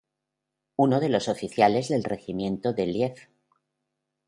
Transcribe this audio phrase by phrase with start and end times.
[0.77, 3.15] Uno de los oficiales del regimiento de Lieb.